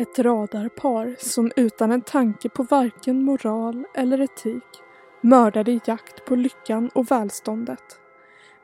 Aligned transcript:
Ett 0.00 0.18
radarpar 0.18 1.16
som 1.18 1.52
utan 1.56 1.92
en 1.92 2.02
tanke 2.02 2.48
på 2.48 2.62
varken 2.62 3.24
moral 3.24 3.84
eller 3.94 4.20
etik 4.20 4.64
mördade 5.20 5.72
i 5.72 5.80
jakt 5.84 6.24
på 6.24 6.36
lyckan 6.36 6.90
och 6.94 7.10
välståndet. 7.10 7.82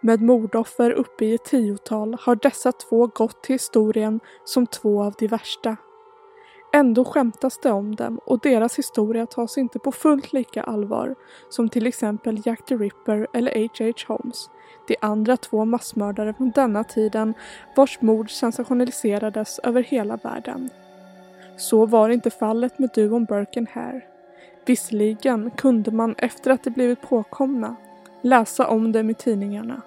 Med 0.00 0.22
mordoffer 0.22 0.91
uppe 0.91 1.25
i 1.25 1.35
ett 1.35 1.45
tiotal 1.45 2.17
har 2.21 2.36
dessa 2.36 2.72
två 2.72 3.07
gått 3.07 3.43
till 3.43 3.54
historien 3.54 4.21
som 4.45 4.67
två 4.67 5.03
av 5.03 5.14
de 5.18 5.27
värsta. 5.27 5.77
Ändå 6.72 7.04
skämtas 7.04 7.59
det 7.62 7.73
om 7.73 7.95
dem 7.95 8.21
och 8.25 8.41
deras 8.41 8.79
historia 8.79 9.27
tas 9.27 9.59
inte 9.59 9.79
på 9.79 9.93
fullt 9.93 10.32
lika 10.32 10.62
allvar 10.62 11.14
som 11.48 11.68
till 11.68 11.87
exempel 11.87 12.43
Jack 12.45 12.66
the 12.66 12.77
Ripper 12.77 13.27
eller 13.32 13.68
H.H. 13.68 13.93
Holmes, 14.07 14.50
de 14.89 14.96
andra 15.00 15.37
två 15.37 15.64
massmördare 15.64 16.34
från 16.34 16.50
denna 16.50 16.84
tiden 16.84 17.34
vars 17.76 18.00
mord 18.00 18.31
sensationaliserades 18.31 19.59
över 19.59 19.82
hela 19.82 20.17
världen. 20.17 20.71
Så 21.57 21.87
var 21.87 22.09
inte 22.09 22.31
fallet 22.31 22.79
med 22.79 22.91
duon 22.95 23.25
Burke 23.25 23.67
Hare. 23.73 24.03
Visserligen 24.67 25.51
kunde 25.51 25.91
man 25.91 26.15
efter 26.19 26.51
att 26.51 26.65
de 26.65 26.71
blivit 26.71 27.03
påkomna 27.03 27.77
läsa 28.23 28.67
om 28.69 28.93
dem 28.93 29.11
i 29.11 29.15
tidningarna. 29.15 29.82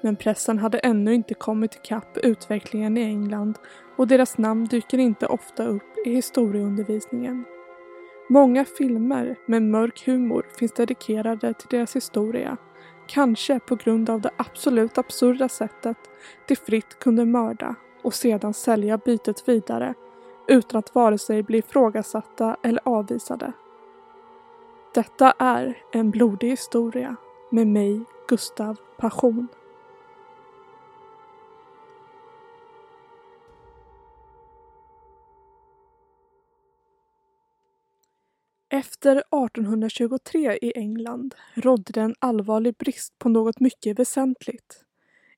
Men 0.00 0.16
pressen 0.16 0.58
hade 0.58 0.78
ännu 0.78 1.14
inte 1.14 1.34
kommit 1.34 1.74
ikapp 1.74 2.18
utvecklingen 2.18 2.96
i 2.96 3.02
England 3.02 3.58
och 3.96 4.08
deras 4.08 4.38
namn 4.38 4.64
dyker 4.64 4.98
inte 4.98 5.26
ofta 5.26 5.66
upp 5.66 6.06
i 6.06 6.10
historieundervisningen. 6.10 7.44
Många 8.28 8.64
filmer 8.64 9.36
med 9.46 9.62
mörk 9.62 10.06
humor 10.06 10.46
finns 10.58 10.72
dedikerade 10.72 11.54
till 11.54 11.68
deras 11.70 11.96
historia. 11.96 12.56
Kanske 13.06 13.60
på 13.60 13.76
grund 13.76 14.10
av 14.10 14.20
det 14.20 14.30
absolut 14.36 14.98
absurda 14.98 15.48
sättet 15.48 15.96
de 16.48 16.56
fritt 16.56 16.98
kunde 16.98 17.24
mörda 17.24 17.74
och 18.02 18.14
sedan 18.14 18.54
sälja 18.54 18.98
bytet 18.98 19.48
vidare 19.48 19.94
utan 20.48 20.78
att 20.78 20.94
vare 20.94 21.18
sig 21.18 21.42
bli 21.42 21.58
ifrågasatta 21.58 22.56
eller 22.62 22.80
avvisade. 22.84 23.52
Detta 24.94 25.30
är 25.38 25.78
en 25.92 26.10
blodig 26.10 26.48
historia 26.48 27.16
med 27.50 27.66
mig, 27.66 28.00
Gustav 28.28 28.76
Passion. 28.98 29.48
Efter 38.68 39.16
1823 39.16 40.58
i 40.62 40.72
England 40.78 41.34
rådde 41.54 41.92
det 41.92 42.00
en 42.00 42.14
allvarlig 42.18 42.76
brist 42.76 43.18
på 43.18 43.28
något 43.28 43.60
mycket 43.60 43.98
väsentligt. 43.98 44.84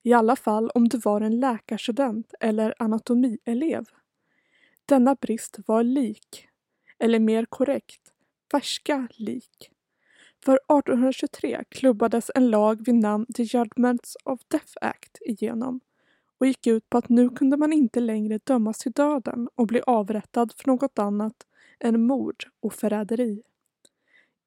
I 0.03 0.13
alla 0.13 0.37
fall 0.37 0.71
om 0.75 0.89
du 0.89 0.99
var 0.99 1.21
en 1.21 1.41
läkarstudent 1.41 2.35
eller 2.41 2.75
anatomielev. 2.79 3.85
Denna 4.89 5.15
brist 5.15 5.59
var 5.67 5.83
lik, 5.83 6.49
eller 6.99 7.19
mer 7.19 7.45
korrekt, 7.45 8.13
färska 8.51 9.09
lik. 9.15 9.71
För 10.45 10.55
1823 10.55 11.65
klubbades 11.69 12.31
en 12.35 12.51
lag 12.51 12.85
vid 12.87 12.95
namn 12.95 13.27
The 13.37 13.43
Judgments 13.43 14.17
of 14.25 14.41
Death 14.49 14.73
Act 14.81 15.19
igenom 15.21 15.81
och 16.39 16.47
gick 16.47 16.67
ut 16.67 16.91
på 16.91 16.99
att 16.99 17.09
nu 17.09 17.29
kunde 17.29 17.57
man 17.57 17.73
inte 17.73 18.01
längre 18.01 18.39
dömas 18.45 18.79
till 18.79 18.93
döden 18.93 19.49
och 19.55 19.67
bli 19.67 19.81
avrättad 19.87 20.53
för 20.57 20.67
något 20.67 20.99
annat 20.99 21.47
än 21.81 22.07
mord 22.07 22.45
och 22.61 22.73
förräderi. 22.73 23.43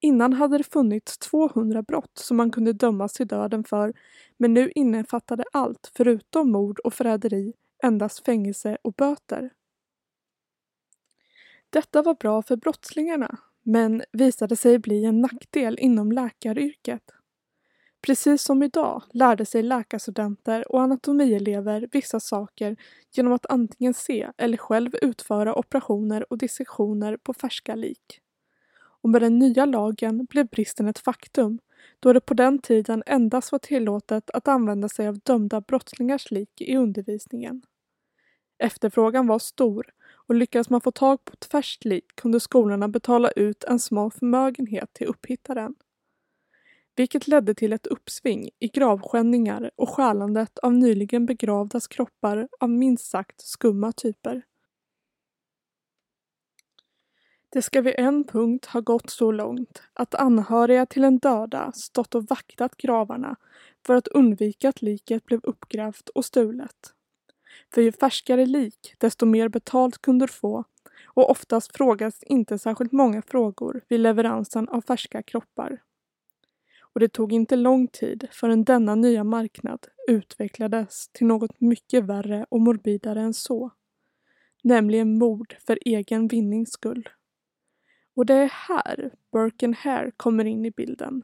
Innan 0.00 0.32
hade 0.32 0.58
det 0.58 0.64
funnits 0.64 1.18
200 1.18 1.82
brott 1.82 2.18
som 2.18 2.36
man 2.36 2.50
kunde 2.50 2.72
dömas 2.72 3.12
till 3.12 3.26
döden 3.26 3.64
för 3.64 3.92
men 4.36 4.54
nu 4.54 4.70
innefattade 4.74 5.44
allt 5.52 5.92
förutom 5.96 6.50
mord 6.50 6.78
och 6.78 6.94
förräderi 6.94 7.52
endast 7.82 8.24
fängelse 8.24 8.78
och 8.82 8.92
böter. 8.92 9.50
Detta 11.72 12.02
var 12.02 12.14
bra 12.14 12.42
för 12.42 12.56
brottslingarna 12.56 13.38
men 13.62 14.02
visade 14.12 14.56
sig 14.56 14.78
bli 14.78 15.04
en 15.04 15.20
nackdel 15.20 15.78
inom 15.78 16.12
läkaryrket. 16.12 17.02
Precis 18.02 18.42
som 18.42 18.62
idag 18.62 19.02
lärde 19.12 19.46
sig 19.46 19.62
läkarstudenter 19.62 20.72
och 20.72 20.82
anatomielever 20.82 21.88
vissa 21.92 22.20
saker 22.20 22.76
genom 23.12 23.32
att 23.32 23.46
antingen 23.46 23.94
se 23.94 24.28
eller 24.38 24.56
själv 24.56 24.90
utföra 25.02 25.54
operationer 25.54 26.32
och 26.32 26.38
dissektioner 26.38 27.16
på 27.16 27.34
färska 27.34 27.74
lik. 27.74 28.20
Och 29.02 29.10
med 29.10 29.22
den 29.22 29.38
nya 29.38 29.64
lagen 29.64 30.24
blev 30.24 30.46
bristen 30.46 30.88
ett 30.88 30.98
faktum 30.98 31.58
då 32.00 32.12
det 32.12 32.20
på 32.20 32.34
den 32.34 32.58
tiden 32.58 33.02
endast 33.06 33.52
var 33.52 33.58
tillåtet 33.58 34.30
att 34.30 34.48
använda 34.48 34.88
sig 34.88 35.08
av 35.08 35.18
dömda 35.18 35.60
brottslingars 35.60 36.30
lik 36.30 36.60
i 36.60 36.76
undervisningen. 36.76 37.62
Efterfrågan 38.58 39.26
var 39.26 39.38
stor 39.38 39.86
och 40.26 40.34
lyckades 40.34 40.70
man 40.70 40.80
få 40.80 40.90
tag 40.90 41.24
på 41.24 41.32
ett 41.32 41.44
färskt 41.44 41.84
lik 41.84 42.06
kunde 42.14 42.40
skolorna 42.40 42.88
betala 42.88 43.30
ut 43.30 43.64
en 43.64 43.78
smal 43.78 44.10
förmögenhet 44.10 44.92
till 44.92 45.06
upphittaren. 45.06 45.74
Vilket 46.96 47.28
ledde 47.28 47.54
till 47.54 47.72
ett 47.72 47.86
uppsving 47.86 48.50
i 48.58 48.68
gravskändningar 48.68 49.70
och 49.76 49.88
stjälandet 49.88 50.58
av 50.58 50.72
nyligen 50.72 51.26
begravdas 51.26 51.88
kroppar 51.88 52.48
av 52.60 52.70
minst 52.70 53.10
sagt 53.10 53.40
skumma 53.40 53.92
typer. 53.92 54.42
Det 57.52 57.62
ska 57.62 57.80
vid 57.80 57.94
en 57.98 58.24
punkt 58.24 58.66
ha 58.66 58.80
gått 58.80 59.10
så 59.10 59.32
långt 59.32 59.82
att 59.92 60.14
anhöriga 60.14 60.86
till 60.86 61.04
en 61.04 61.18
döda 61.18 61.72
stått 61.72 62.14
och 62.14 62.24
vaktat 62.24 62.76
gravarna 62.76 63.36
för 63.86 63.94
att 63.94 64.08
undvika 64.08 64.68
att 64.68 64.82
liket 64.82 65.24
blev 65.24 65.40
uppgrävt 65.42 66.08
och 66.08 66.24
stulet. 66.24 66.94
För 67.74 67.82
ju 67.82 67.92
färskare 67.92 68.46
lik, 68.46 68.94
desto 68.98 69.26
mer 69.26 69.48
betalt 69.48 69.98
kunde 69.98 70.26
du 70.26 70.32
få 70.32 70.64
och 71.14 71.30
oftast 71.30 71.76
frågas 71.76 72.22
inte 72.22 72.58
särskilt 72.58 72.92
många 72.92 73.22
frågor 73.22 73.80
vid 73.88 74.00
leveransen 74.00 74.68
av 74.68 74.80
färska 74.80 75.22
kroppar. 75.22 75.82
Och 76.94 77.00
det 77.00 77.08
tog 77.08 77.32
inte 77.32 77.56
lång 77.56 77.88
tid 77.88 78.28
förrän 78.32 78.64
denna 78.64 78.94
nya 78.94 79.24
marknad 79.24 79.86
utvecklades 80.08 81.08
till 81.08 81.26
något 81.26 81.60
mycket 81.60 82.04
värre 82.04 82.46
och 82.48 82.60
morbidare 82.60 83.20
än 83.20 83.34
så. 83.34 83.70
Nämligen 84.62 85.18
mord 85.18 85.56
för 85.66 85.78
egen 85.80 86.28
vinnings 86.28 86.72
skull. 86.72 87.08
Och 88.14 88.26
det 88.26 88.34
är 88.34 88.52
här 88.68 89.10
Burke 89.32 89.74
Hare 89.78 90.10
kommer 90.16 90.44
in 90.44 90.64
i 90.64 90.70
bilden. 90.70 91.22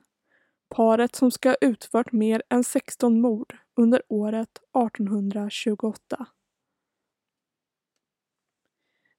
Paret 0.68 1.16
som 1.16 1.30
ska 1.30 1.48
ha 1.48 1.56
utfört 1.60 2.12
mer 2.12 2.42
än 2.50 2.64
16 2.64 3.20
mord 3.20 3.56
under 3.76 4.02
året 4.08 4.58
1828. 4.58 6.26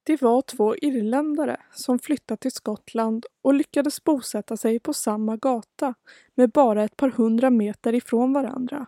Det 0.03 0.21
var 0.21 0.41
två 0.41 0.75
irländare 0.75 1.57
som 1.73 1.99
flyttat 1.99 2.39
till 2.39 2.51
Skottland 2.51 3.25
och 3.41 3.53
lyckades 3.53 4.03
bosätta 4.03 4.57
sig 4.57 4.79
på 4.79 4.93
samma 4.93 5.37
gata 5.37 5.93
med 6.35 6.49
bara 6.51 6.83
ett 6.83 6.97
par 6.97 7.09
hundra 7.09 7.49
meter 7.49 7.95
ifrån 7.95 8.33
varandra. 8.33 8.85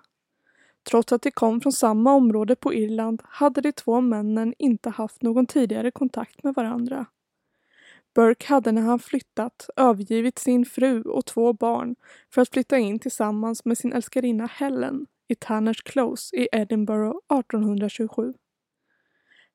Trots 0.90 1.12
att 1.12 1.22
de 1.22 1.32
kom 1.32 1.62
från 1.62 1.74
samma 1.74 2.14
område 2.14 2.56
på 2.56 2.74
Irland 2.74 3.22
hade 3.26 3.62
de 3.62 3.72
två 3.72 4.02
männen 4.02 4.54
inte 4.58 4.90
haft 4.90 5.22
någon 5.22 5.46
tidigare 5.46 5.92
kontakt 5.92 6.44
med 6.44 6.54
varandra. 6.54 7.06
Burke 8.16 8.48
hade 8.48 8.72
när 8.72 8.82
han 8.82 9.00
flyttat 9.00 9.70
övergivit 9.76 10.40
sin 10.40 10.66
fru 10.66 11.02
och 11.02 11.26
två 11.26 11.54
barn 11.54 11.96
för 12.34 12.42
att 12.42 12.50
flytta 12.50 12.78
in 12.78 13.00
tillsammans 13.00 13.66
med 13.66 13.78
sin 13.78 13.94
älskarinna 13.94 14.46
Helen 14.46 15.06
i 15.28 15.36
Tanners 15.36 15.84
Close 15.84 16.36
i 16.36 16.48
Edinburgh 16.52 17.10
1827. 17.40 18.34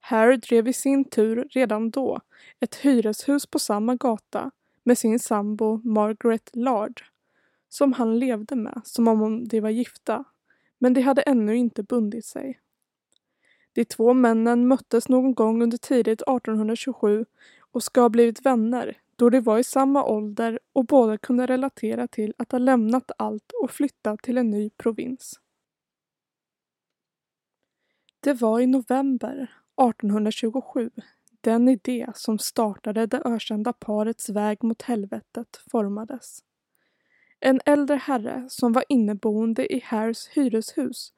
Harry 0.01 0.37
drev 0.37 0.69
i 0.69 0.73
sin 0.73 1.05
tur 1.05 1.49
redan 1.51 1.91
då 1.91 2.21
ett 2.61 2.75
hyreshus 2.75 3.47
på 3.47 3.59
samma 3.59 3.95
gata 3.95 4.51
med 4.85 4.99
sin 4.99 5.19
sambo 5.19 5.81
Margaret 5.85 6.51
Lard 6.53 7.03
som 7.69 7.93
han 7.93 8.19
levde 8.19 8.57
med 8.57 8.81
som 8.85 9.09
om 9.09 9.49
de 9.49 9.61
var 9.61 9.71
gifta 9.71 10.25
men 10.79 10.95
de 10.95 11.01
hade 11.01 11.23
ännu 11.23 11.57
inte 11.57 11.83
bundit 11.83 12.25
sig. 12.25 12.61
De 13.77 13.85
två 13.85 14.15
männen 14.15 14.69
möttes 14.69 15.09
någon 15.09 15.35
gång 15.35 15.63
under 15.63 15.79
tidigt 15.79 16.23
1827 16.23 17.25
och 17.61 17.83
ska 17.83 18.01
ha 18.01 18.09
blivit 18.09 18.47
vänner 18.47 18.99
då 19.17 19.31
de 19.31 19.41
var 19.41 19.59
i 19.59 19.65
samma 19.65 20.05
ålder 20.05 20.59
och 20.73 20.85
båda 20.85 21.19
kunde 21.19 21.47
relatera 21.47 22.09
till 22.09 22.35
att 22.39 22.53
ha 22.53 22.59
lämnat 22.59 23.11
allt 23.19 23.53
och 23.63 23.71
flyttat 23.71 24.23
till 24.23 24.39
en 24.39 24.51
ny 24.51 24.71
provins. 24.71 25.41
Det 28.21 28.33
var 28.33 28.61
i 28.61 28.67
november 28.67 29.53
1827 29.91 30.91
den 31.41 31.69
idé 31.69 32.07
som 32.15 32.39
startade 32.39 33.07
det 33.07 33.23
ökända 33.25 33.73
parets 33.73 34.29
väg 34.29 34.65
mot 34.65 34.83
helvetet 34.83 35.61
formades. 35.71 36.41
En 37.41 37.61
äldre 37.65 37.97
herre 37.97 38.47
som 38.49 38.73
var 38.73 38.85
inneboende 38.89 39.75
i 39.75 39.81
Hares 39.85 40.29
hyreshus 40.29 41.13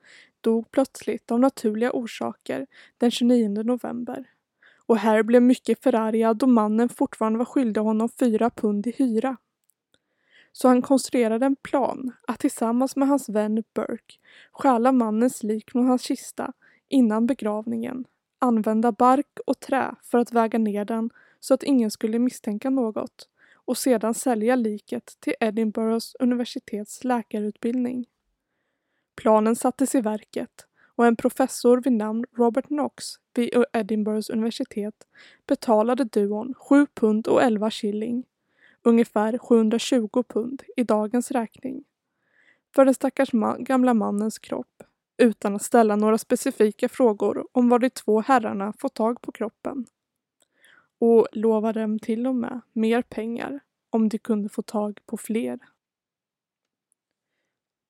dog 0.48 0.70
plötsligt 0.70 1.30
av 1.30 1.40
naturliga 1.40 1.90
orsaker 1.92 2.66
den 2.98 3.10
29 3.10 3.62
november. 3.62 4.24
Och 4.86 4.98
Hare 4.98 5.24
blev 5.24 5.42
mycket 5.42 5.82
förargad 5.82 6.36
då 6.36 6.46
mannen 6.46 6.88
fortfarande 6.88 7.38
var 7.38 7.44
skyldig 7.44 7.80
honom 7.80 8.08
fyra 8.08 8.50
pund 8.50 8.86
i 8.86 8.92
hyra. 8.96 9.36
Så 10.52 10.68
han 10.68 10.82
konstruerade 10.82 11.46
en 11.46 11.56
plan 11.56 12.12
att 12.26 12.40
tillsammans 12.40 12.96
med 12.96 13.08
hans 13.08 13.28
vän 13.28 13.64
Burke 13.74 14.14
stjäla 14.52 14.92
mannens 14.92 15.42
lik 15.42 15.70
från 15.70 15.86
hans 15.86 16.02
kista 16.02 16.52
innan 16.88 17.26
begravningen 17.26 18.04
använda 18.38 18.92
bark 18.92 19.38
och 19.46 19.60
trä 19.60 19.94
för 20.02 20.18
att 20.18 20.32
väga 20.32 20.58
ner 20.58 20.84
den 20.84 21.10
så 21.40 21.54
att 21.54 21.62
ingen 21.62 21.90
skulle 21.90 22.18
misstänka 22.18 22.70
något 22.70 23.28
och 23.54 23.78
sedan 23.78 24.14
sälja 24.14 24.56
liket 24.56 25.16
till 25.20 25.34
Edinburghs 25.40 26.14
universitets 26.20 27.04
läkarutbildning. 27.04 28.06
Planen 29.18 29.56
sattes 29.56 29.94
i 29.94 30.00
verket 30.00 30.66
och 30.96 31.06
en 31.06 31.16
professor 31.16 31.80
vid 31.80 31.92
namn 31.92 32.24
Robert 32.36 32.66
Knox 32.66 33.04
vid 33.34 33.64
Edinburghs 33.72 34.30
universitet 34.30 34.94
betalade 35.46 36.04
duon 36.04 36.54
7 36.54 36.86
pund 36.94 37.26
och 37.26 37.42
11 37.42 37.70
shilling, 37.70 38.24
ungefär 38.82 39.38
720 39.38 40.22
pund 40.28 40.62
i 40.76 40.84
dagens 40.84 41.30
räkning, 41.30 41.84
för 42.74 42.84
den 42.84 42.94
stackars 42.94 43.32
man, 43.32 43.64
gamla 43.64 43.94
mannens 43.94 44.38
kropp 44.38 44.82
utan 45.16 45.56
att 45.56 45.62
ställa 45.62 45.96
några 45.96 46.18
specifika 46.18 46.88
frågor 46.88 47.46
om 47.52 47.68
var 47.68 47.78
de 47.78 47.90
två 47.90 48.20
herrarna 48.20 48.72
fått 48.78 48.94
tag 48.94 49.20
på 49.22 49.32
kroppen. 49.32 49.86
Och 50.98 51.26
lovade 51.32 51.80
dem 51.80 51.98
till 51.98 52.26
och 52.26 52.34
med 52.34 52.60
mer 52.72 53.02
pengar 53.02 53.60
om 53.90 54.08
de 54.08 54.18
kunde 54.18 54.48
få 54.48 54.62
tag 54.62 55.00
på 55.06 55.16
fler. 55.16 55.58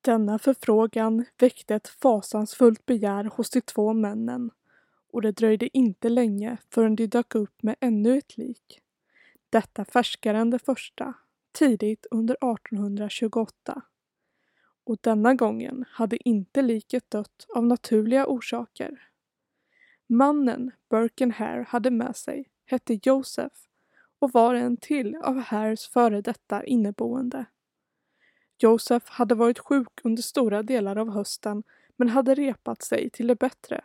Denna 0.08 0.38
förfrågan 0.38 1.24
väckte 1.38 1.74
ett 1.74 1.88
fasansfullt 1.88 2.86
begär 2.86 3.24
hos 3.24 3.50
de 3.50 3.60
två 3.60 3.92
männen 3.92 4.50
och 5.12 5.22
det 5.22 5.32
dröjde 5.32 5.76
inte 5.76 6.08
länge 6.08 6.56
förrän 6.70 6.96
de 6.96 7.06
dök 7.06 7.34
upp 7.34 7.62
med 7.62 7.76
ännu 7.80 8.18
ett 8.18 8.36
lik. 8.36 8.80
Detta 9.50 9.84
färskare 9.84 10.38
än 10.38 10.50
det 10.50 10.58
första, 10.58 11.14
tidigt 11.52 12.06
under 12.10 12.34
1828. 12.34 13.82
Och 14.84 14.96
denna 15.00 15.34
gången 15.34 15.84
hade 15.88 16.28
inte 16.28 16.62
liket 16.62 17.10
dött 17.10 17.46
av 17.54 17.66
naturliga 17.66 18.26
orsaker. 18.26 19.02
Mannen 20.06 20.70
Birken 20.90 21.30
Hare 21.30 21.66
hade 21.68 21.90
med 21.90 22.16
sig 22.16 22.50
hette 22.66 23.00
Joseph 23.02 23.56
och 24.18 24.32
var 24.32 24.54
en 24.54 24.76
till 24.76 25.16
av 25.16 25.38
Hares 25.38 25.88
före 25.88 26.20
detta 26.20 26.64
inneboende. 26.64 27.46
Josef 28.58 29.08
hade 29.08 29.34
varit 29.34 29.58
sjuk 29.58 30.00
under 30.04 30.22
stora 30.22 30.62
delar 30.62 30.96
av 30.96 31.10
hösten 31.10 31.62
men 31.96 32.08
hade 32.08 32.34
repat 32.34 32.82
sig 32.82 33.10
till 33.10 33.26
det 33.26 33.34
bättre. 33.34 33.84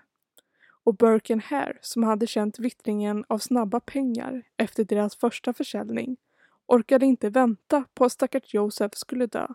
Och 0.84 0.96
Birken 0.96 1.40
Hare, 1.40 1.78
som 1.82 2.04
hade 2.04 2.28
känt 2.28 2.60
vittringen 2.60 3.26
av 3.28 3.38
snabba 3.38 3.80
pengar 3.80 4.44
efter 4.58 4.84
deras 4.84 5.16
första 5.16 5.54
försäljning, 5.54 6.18
orkade 6.66 7.06
inte 7.06 7.30
vänta 7.30 7.86
på 7.94 8.06
att 8.06 8.12
stackars 8.12 8.54
Josef 8.54 8.92
skulle 8.96 9.26
dö. 9.26 9.48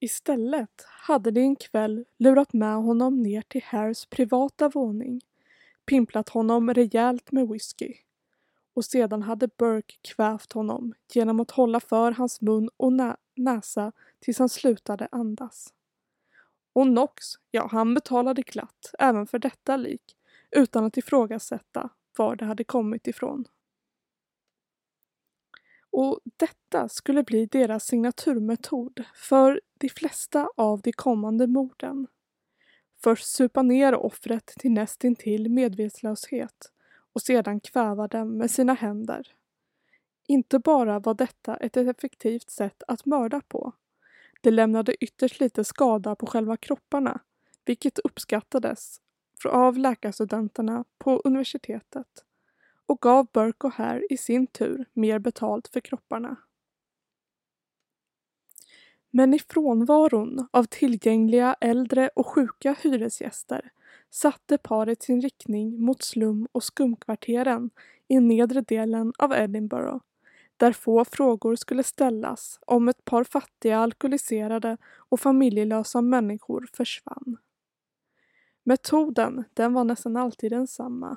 Istället 0.00 0.84
hade 0.86 1.30
de 1.30 1.40
en 1.40 1.56
kväll 1.56 2.04
lurat 2.18 2.52
med 2.52 2.74
honom 2.74 3.22
ner 3.22 3.42
till 3.42 3.62
Hares 3.64 4.06
privata 4.06 4.68
våning, 4.68 5.20
pimplat 5.86 6.28
honom 6.28 6.74
rejält 6.74 7.32
med 7.32 7.48
whisky 7.48 7.94
och 8.78 8.84
sedan 8.84 9.22
hade 9.22 9.48
Burke 9.48 9.94
kvävt 10.02 10.52
honom 10.52 10.94
genom 11.12 11.40
att 11.40 11.50
hålla 11.50 11.80
för 11.80 12.12
hans 12.12 12.40
mun 12.40 12.70
och 12.76 12.92
nä 12.92 13.16
näsa 13.36 13.92
tills 14.20 14.38
han 14.38 14.48
slutade 14.48 15.08
andas. 15.12 15.74
Och 16.72 16.84
Knox, 16.84 17.24
ja 17.50 17.68
han 17.72 17.94
betalade 17.94 18.42
glatt 18.42 18.94
även 18.98 19.26
för 19.26 19.38
detta 19.38 19.76
lik 19.76 20.16
utan 20.50 20.84
att 20.84 20.96
ifrågasätta 20.96 21.90
var 22.18 22.36
det 22.36 22.44
hade 22.44 22.64
kommit 22.64 23.06
ifrån. 23.06 23.44
Och 25.90 26.20
detta 26.36 26.88
skulle 26.88 27.22
bli 27.22 27.46
deras 27.46 27.84
signaturmetod 27.84 29.04
för 29.14 29.60
de 29.78 29.88
flesta 29.88 30.48
av 30.56 30.80
de 30.80 30.92
kommande 30.92 31.46
morden. 31.46 32.06
Först 33.02 33.26
supa 33.26 33.62
ner 33.62 33.94
offret 33.94 34.46
till 34.46 34.72
nästintill 34.72 35.50
medvetslöshet 35.50 36.72
och 37.12 37.22
sedan 37.22 37.60
kväva 37.60 38.08
dem 38.08 38.38
med 38.38 38.50
sina 38.50 38.74
händer. 38.74 39.34
Inte 40.26 40.58
bara 40.58 40.98
var 40.98 41.14
detta 41.14 41.56
ett 41.56 41.76
effektivt 41.76 42.50
sätt 42.50 42.82
att 42.88 43.06
mörda 43.06 43.40
på. 43.48 43.72
Det 44.40 44.50
lämnade 44.50 45.04
ytterst 45.04 45.40
lite 45.40 45.64
skada 45.64 46.16
på 46.16 46.26
själva 46.26 46.56
kropparna, 46.56 47.20
vilket 47.64 47.98
uppskattades 47.98 49.00
av 49.44 49.78
läkarstudenterna 49.78 50.84
på 50.98 51.20
universitetet 51.24 52.24
och 52.86 53.00
gav 53.00 53.26
Burke 53.32 53.66
och 53.66 53.72
Hare 53.72 54.02
i 54.10 54.16
sin 54.16 54.46
tur 54.46 54.84
mer 54.92 55.18
betalt 55.18 55.68
för 55.68 55.80
kropparna. 55.80 56.36
Men 59.10 59.34
i 59.34 59.38
frånvaron 59.38 60.48
av 60.50 60.64
tillgängliga 60.64 61.56
äldre 61.60 62.10
och 62.14 62.26
sjuka 62.26 62.76
hyresgäster 62.82 63.72
satte 64.10 64.58
paret 64.58 65.02
sin 65.02 65.20
riktning 65.20 65.80
mot 65.80 66.02
slum 66.02 66.48
och 66.52 66.64
skumkvarteren 66.64 67.70
i 68.08 68.20
nedre 68.20 68.60
delen 68.60 69.12
av 69.18 69.32
Edinburgh 69.32 69.98
där 70.58 70.72
få 70.72 71.04
frågor 71.04 71.56
skulle 71.56 71.82
ställas 71.82 72.58
om 72.66 72.88
ett 72.88 73.04
par 73.04 73.24
fattiga 73.24 73.78
alkoholiserade 73.78 74.76
och 74.96 75.20
familjelösa 75.20 76.00
människor 76.00 76.68
försvann. 76.72 77.36
Metoden, 78.62 79.44
den 79.54 79.72
var 79.72 79.84
nästan 79.84 80.16
alltid 80.16 80.52
densamma. 80.52 81.16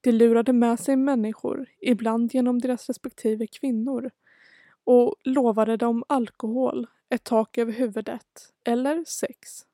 De 0.00 0.12
lurade 0.12 0.52
med 0.52 0.80
sig 0.80 0.96
människor, 0.96 1.66
ibland 1.80 2.34
genom 2.34 2.58
deras 2.58 2.88
respektive 2.88 3.46
kvinnor, 3.46 4.10
och 4.84 5.14
lovade 5.24 5.76
dem 5.76 6.04
alkohol, 6.08 6.86
ett 7.08 7.24
tak 7.24 7.58
över 7.58 7.72
huvudet 7.72 8.52
eller 8.64 9.04
sex. 9.04 9.66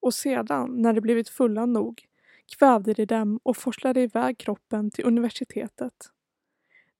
Och 0.00 0.14
sedan, 0.14 0.82
när 0.82 0.92
de 0.92 1.00
blivit 1.00 1.28
fulla 1.28 1.66
nog, 1.66 2.06
kvävde 2.58 2.94
de 2.94 3.04
dem 3.04 3.40
och 3.42 3.56
forslade 3.56 4.00
iväg 4.00 4.38
kroppen 4.38 4.90
till 4.90 5.06
universitetet. 5.06 6.10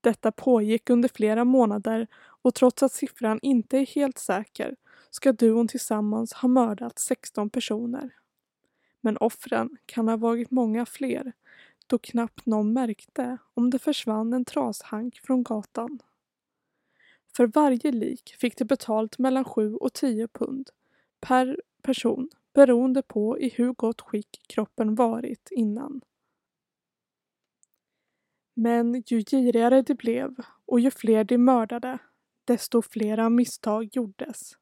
Detta 0.01 0.33
pågick 0.33 0.91
under 0.91 1.09
flera 1.09 1.45
månader 1.45 2.07
och 2.43 2.55
trots 2.55 2.83
att 2.83 2.93
siffran 2.93 3.39
inte 3.43 3.79
är 3.79 3.87
helt 3.87 4.19
säker 4.19 4.77
ska 5.11 5.33
duon 5.33 5.69
tillsammans 5.69 6.33
ha 6.33 6.49
mördat 6.49 6.99
16 6.99 7.51
personer. 7.51 8.15
Men 9.01 9.17
offren 9.17 9.77
kan 9.87 10.09
ha 10.09 10.17
varit 10.17 10.51
många 10.51 10.87
fler 10.87 11.33
då 11.87 11.99
knappt 11.99 12.47
någon 12.47 12.73
märkte 12.73 13.39
om 13.55 13.71
det 13.71 13.79
försvann 13.79 14.33
en 14.33 14.45
trashank 14.45 15.21
från 15.23 15.43
gatan. 15.43 15.99
För 17.37 17.47
varje 17.47 17.93
lik 17.93 18.35
fick 18.39 18.59
de 18.59 18.65
betalt 18.65 19.19
mellan 19.19 19.45
7 19.45 19.75
och 19.75 19.93
10 19.93 20.29
pund 20.29 20.71
per 21.21 21.61
person 21.83 22.31
beroende 22.59 23.03
på 23.03 23.39
i 23.39 23.49
hur 23.49 23.73
gott 23.73 24.01
skick 24.01 24.43
kroppen 24.47 24.95
varit 24.95 25.49
innan. 25.51 26.01
Men 28.55 29.03
ju 29.07 29.25
girigare 29.25 29.83
de 29.83 29.95
blev 29.95 30.35
och 30.67 30.81
ju 30.81 30.91
fler 30.91 31.25
de 31.25 31.39
mördade, 31.39 31.99
desto 32.45 32.83
flera 32.83 33.31
misstag 33.31 33.89
gjordes. 33.93 34.53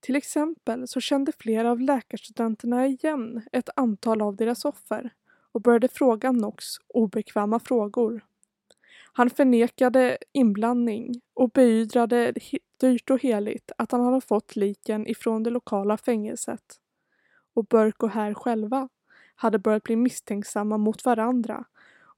Till 0.00 0.16
exempel 0.16 0.88
så 0.88 1.00
kände 1.00 1.32
flera 1.38 1.70
av 1.70 1.80
läkarstudenterna 1.80 2.86
igen 2.86 3.42
ett 3.52 3.68
antal 3.76 4.22
av 4.22 4.36
deras 4.36 4.64
offer 4.64 5.14
och 5.52 5.62
började 5.62 5.88
fråga 5.88 6.30
Knox 6.30 6.64
obekväma 6.88 7.60
frågor. 7.60 8.24
Han 9.12 9.30
förnekade 9.30 10.18
inblandning 10.32 11.20
och 11.34 11.50
beidrade 11.50 12.34
dyrt 12.80 13.10
och 13.10 13.22
heligt 13.22 13.72
att 13.78 13.92
han 13.92 14.00
hade 14.00 14.20
fått 14.20 14.56
liken 14.56 15.06
ifrån 15.06 15.42
det 15.42 15.50
lokala 15.50 15.96
fängelset. 15.96 16.80
Och 17.54 17.64
Burke 17.64 18.06
och 18.06 18.10
Hare 18.12 18.34
själva 18.34 18.88
hade 19.34 19.58
börjat 19.58 19.82
bli 19.82 19.96
misstänksamma 19.96 20.78
mot 20.78 21.04
varandra 21.04 21.64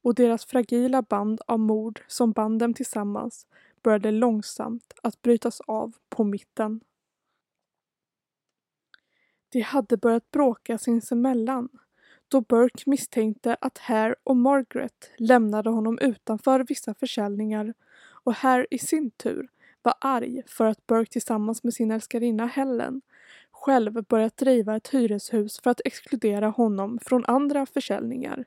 och 0.02 0.14
deras 0.14 0.45
fragila 0.45 1.02
band 1.02 1.40
av 1.47 1.59
mord 1.59 2.00
som 2.07 2.33
band 2.33 2.59
dem 2.59 2.75
tillsammans 2.75 3.47
började 3.83 4.11
långsamt 4.11 4.95
att 5.02 5.23
brytas 5.23 5.61
av 5.61 5.93
på 6.09 6.25
mitten. 6.25 6.81
De 9.49 9.61
hade 9.61 9.97
börjat 9.97 10.31
bråka 10.31 10.78
sinsemellan 10.78 11.69
då 12.28 12.40
Burke 12.40 12.83
misstänkte 12.90 13.57
att 13.61 13.78
Hare 13.78 14.14
och 14.25 14.37
Margaret 14.37 15.11
lämnade 15.16 15.71
honom 15.71 15.99
utanför 15.99 16.64
vissa 16.69 16.95
försäljningar 16.95 17.75
och 18.25 18.35
Hare 18.35 18.66
i 18.71 18.78
sin 18.78 19.11
tur 19.11 19.49
var 19.83 19.95
arg 20.00 20.43
för 20.47 20.64
att 20.64 20.87
Burke 20.87 21.12
tillsammans 21.12 21.64
med 21.64 21.75
sin 21.75 21.90
älskarinna 21.90 22.47
Helen 22.47 23.02
själv 23.56 23.92
börjat 24.04 24.36
driva 24.36 24.76
ett 24.76 24.94
hyreshus 24.94 25.60
för 25.60 25.70
att 25.70 25.80
exkludera 25.84 26.48
honom 26.48 26.98
från 27.02 27.25
andra 27.25 27.66
försäljningar. 27.66 28.44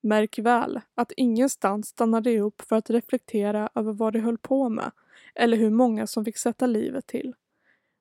Märk 0.00 0.38
väl 0.38 0.80
att 0.94 1.12
ingenstans 1.16 1.88
stannade 1.88 2.30
de 2.30 2.40
upp 2.40 2.60
för 2.60 2.76
att 2.76 2.90
reflektera 2.90 3.70
över 3.74 3.92
vad 3.92 4.12
de 4.12 4.20
höll 4.20 4.38
på 4.38 4.68
med 4.68 4.90
eller 5.34 5.56
hur 5.56 5.70
många 5.70 6.06
som 6.06 6.24
fick 6.24 6.38
sätta 6.38 6.66
livet 6.66 7.06
till. 7.06 7.34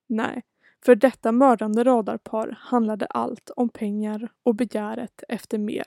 Nej, 0.08 0.44
för 0.86 0.96
detta 0.96 1.32
mördande 1.32 1.84
radarpar 1.84 2.58
handlade 2.62 3.06
allt 3.06 3.50
om 3.56 3.70
pengar 3.70 4.30
och 4.44 4.56
begäret 4.56 5.24
efter 5.30 5.58
mer. 5.58 5.86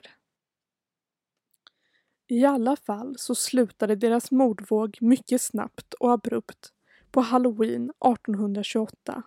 I 2.27 2.45
alla 2.45 2.75
fall 2.75 3.15
så 3.17 3.35
slutade 3.35 3.95
deras 3.95 4.31
mordvåg 4.31 4.97
mycket 5.01 5.41
snabbt 5.41 5.93
och 5.93 6.11
abrupt 6.11 6.73
på 7.11 7.21
halloween 7.21 7.83
1828. 7.89 9.23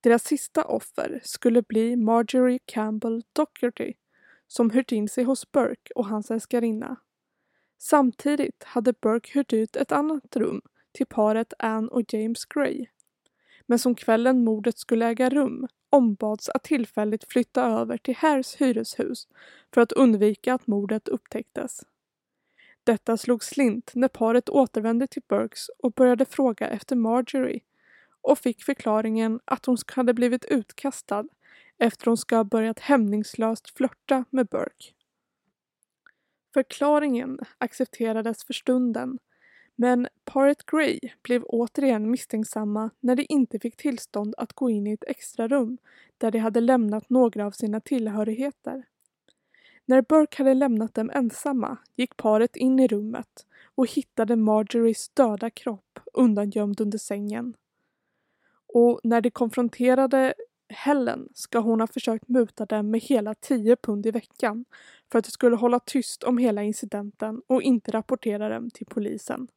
Deras 0.00 0.24
sista 0.24 0.64
offer 0.64 1.20
skulle 1.24 1.62
bli 1.62 1.96
Marjorie 1.96 2.58
Campbell 2.64 3.22
Docherty 3.32 3.94
som 4.46 4.70
hyrt 4.70 4.92
in 4.92 5.08
sig 5.08 5.24
hos 5.24 5.52
Burke 5.52 5.92
och 5.94 6.06
hans 6.06 6.30
älskarinna. 6.30 6.96
Samtidigt 7.78 8.64
hade 8.64 8.92
Burke 8.92 9.30
hyrt 9.34 9.52
ut 9.52 9.76
ett 9.76 9.92
annat 9.92 10.36
rum 10.36 10.60
till 10.92 11.06
paret 11.06 11.52
Anne 11.58 11.88
och 11.88 12.14
James 12.14 12.44
Gray. 12.44 12.86
Men 13.66 13.78
som 13.78 13.94
kvällen 13.94 14.44
mordet 14.44 14.78
skulle 14.78 15.06
äga 15.06 15.30
rum 15.30 15.68
ombads 15.90 16.48
att 16.48 16.62
tillfälligt 16.62 17.24
flytta 17.24 17.62
över 17.64 17.96
till 17.98 18.16
Hares 18.16 18.60
hyreshus 18.60 19.28
för 19.74 19.80
att 19.80 19.92
undvika 19.92 20.54
att 20.54 20.66
mordet 20.66 21.08
upptäcktes. 21.08 21.80
Detta 22.84 23.16
slog 23.16 23.44
slint 23.44 23.90
när 23.94 24.08
paret 24.08 24.48
återvände 24.48 25.06
till 25.06 25.22
Burkes 25.28 25.68
och 25.78 25.92
började 25.92 26.24
fråga 26.24 26.68
efter 26.68 26.96
Marjorie 26.96 27.60
och 28.28 28.38
fick 28.38 28.62
förklaringen 28.62 29.40
att 29.44 29.66
hon 29.66 29.76
hade 29.94 30.14
blivit 30.14 30.44
utkastad 30.44 31.24
efter 31.78 32.06
hon 32.06 32.16
ska 32.16 32.36
ha 32.36 32.44
börjat 32.44 32.78
hämningslöst 32.78 33.76
flörta 33.76 34.24
med 34.30 34.46
Burke. 34.46 34.92
Förklaringen 36.54 37.38
accepterades 37.58 38.44
för 38.44 38.52
stunden 38.52 39.18
men 39.76 40.08
paret 40.24 40.66
Gray 40.66 40.98
blev 41.22 41.44
återigen 41.44 42.10
misstänksamma 42.10 42.90
när 43.00 43.16
de 43.16 43.26
inte 43.28 43.58
fick 43.58 43.76
tillstånd 43.76 44.34
att 44.38 44.52
gå 44.52 44.70
in 44.70 44.86
i 44.86 44.92
ett 44.92 45.04
extra 45.06 45.48
rum 45.48 45.78
där 46.18 46.30
de 46.30 46.38
hade 46.38 46.60
lämnat 46.60 47.10
några 47.10 47.46
av 47.46 47.50
sina 47.50 47.80
tillhörigheter. 47.80 48.84
När 49.84 50.02
Burke 50.02 50.38
hade 50.38 50.54
lämnat 50.54 50.94
dem 50.94 51.10
ensamma 51.14 51.76
gick 51.96 52.16
paret 52.16 52.56
in 52.56 52.78
i 52.78 52.88
rummet 52.88 53.46
och 53.74 53.90
hittade 53.90 54.36
Marjories 54.36 55.08
döda 55.08 55.50
kropp 55.50 55.98
undangömd 56.12 56.80
under 56.80 56.98
sängen. 56.98 57.54
Och 58.68 59.00
när 59.04 59.20
de 59.20 59.30
konfronterade 59.30 60.34
Helen 60.68 61.28
ska 61.34 61.58
hon 61.58 61.80
ha 61.80 61.86
försökt 61.86 62.28
muta 62.28 62.66
dem 62.66 62.90
med 62.90 63.00
hela 63.00 63.34
10 63.34 63.76
pund 63.76 64.06
i 64.06 64.10
veckan 64.10 64.64
för 65.12 65.18
att 65.18 65.24
de 65.24 65.30
skulle 65.30 65.56
hålla 65.56 65.80
tyst 65.80 66.22
om 66.22 66.38
hela 66.38 66.62
incidenten 66.62 67.42
och 67.46 67.62
inte 67.62 67.90
rapportera 67.90 68.48
dem 68.48 68.70
till 68.70 68.86
polisen. 68.86 69.48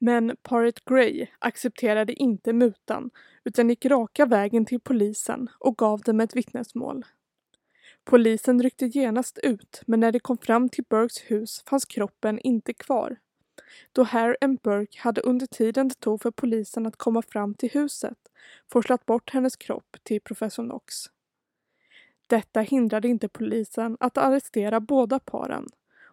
Men 0.00 0.36
paret 0.42 0.84
Gray 0.84 1.26
accepterade 1.38 2.12
inte 2.12 2.52
mutan 2.52 3.10
utan 3.44 3.68
gick 3.68 3.86
raka 3.86 4.26
vägen 4.26 4.64
till 4.64 4.80
polisen 4.80 5.48
och 5.58 5.78
gav 5.78 6.00
dem 6.00 6.20
ett 6.20 6.36
vittnesmål. 6.36 7.04
Polisen 8.04 8.62
ryckte 8.62 8.86
genast 8.86 9.38
ut 9.42 9.82
men 9.86 10.00
när 10.00 10.12
de 10.12 10.20
kom 10.20 10.38
fram 10.38 10.68
till 10.68 10.84
Burkes 10.90 11.22
hus 11.30 11.62
fanns 11.66 11.84
kroppen 11.84 12.38
inte 12.38 12.74
kvar. 12.74 13.18
Då 13.92 14.02
Hare 14.02 14.36
and 14.40 14.60
Burke 14.60 14.98
hade 15.00 15.20
under 15.20 15.46
tiden 15.46 15.88
det 15.88 16.00
tog 16.00 16.22
för 16.22 16.30
polisen 16.30 16.86
att 16.86 16.96
komma 16.96 17.22
fram 17.22 17.54
till 17.54 17.70
huset 17.70 18.18
forslat 18.72 19.06
bort 19.06 19.30
hennes 19.30 19.56
kropp 19.56 19.96
till 20.02 20.20
professor 20.20 20.62
Knox. 20.64 20.94
Detta 22.26 22.60
hindrade 22.60 23.08
inte 23.08 23.28
polisen 23.28 23.96
att 24.00 24.18
arrestera 24.18 24.80
båda 24.80 25.18
paren 25.18 25.66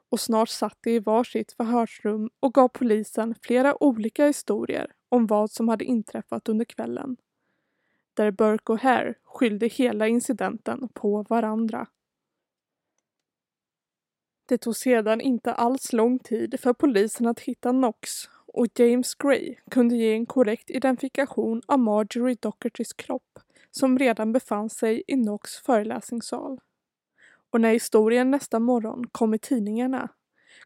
och 0.09 0.19
snart 0.19 0.49
satt 0.49 0.77
de 0.81 0.91
i 0.95 0.99
varsitt 0.99 1.51
förhörsrum 1.51 2.29
och 2.39 2.53
gav 2.53 2.67
polisen 2.67 3.35
flera 3.41 3.83
olika 3.83 4.25
historier 4.27 4.91
om 5.09 5.27
vad 5.27 5.51
som 5.51 5.69
hade 5.69 5.85
inträffat 5.85 6.49
under 6.49 6.65
kvällen. 6.65 7.17
Där 8.13 8.31
Burke 8.31 8.71
och 8.71 8.79
Hare 8.79 9.13
skyllde 9.23 9.67
hela 9.67 10.07
incidenten 10.07 10.89
på 10.93 11.25
varandra. 11.29 11.87
Det 14.45 14.57
tog 14.57 14.75
sedan 14.75 15.21
inte 15.21 15.53
alls 15.53 15.93
lång 15.93 16.19
tid 16.19 16.59
för 16.59 16.73
polisen 16.73 17.27
att 17.27 17.39
hitta 17.39 17.71
Knox 17.71 18.09
och 18.47 18.67
James 18.79 19.15
Gray 19.15 19.55
kunde 19.71 19.95
ge 19.95 20.13
en 20.13 20.25
korrekt 20.25 20.69
identifikation 20.69 21.61
av 21.65 21.79
Marjorie 21.79 22.37
Dochertys 22.41 22.93
kropp 22.93 23.39
som 23.71 23.99
redan 23.99 24.33
befann 24.33 24.69
sig 24.69 25.03
i 25.07 25.13
Knox 25.13 25.55
föreläsningssal. 25.55 26.59
Och 27.51 27.61
när 27.61 27.73
historien 27.73 28.31
nästa 28.31 28.59
morgon 28.59 29.07
kom 29.11 29.33
i 29.33 29.39
tidningarna 29.39 30.09